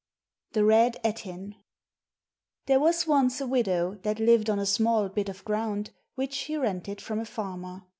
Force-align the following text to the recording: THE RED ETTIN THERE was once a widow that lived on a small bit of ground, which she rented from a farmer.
THE 0.53 0.65
RED 0.65 0.97
ETTIN 1.03 1.53
THERE 2.65 2.79
was 2.79 3.05
once 3.05 3.39
a 3.39 3.45
widow 3.45 3.99
that 4.01 4.19
lived 4.19 4.49
on 4.49 4.57
a 4.57 4.65
small 4.65 5.09
bit 5.09 5.29
of 5.29 5.45
ground, 5.45 5.91
which 6.15 6.33
she 6.33 6.57
rented 6.57 6.99
from 6.99 7.19
a 7.19 7.23
farmer. 7.25 7.83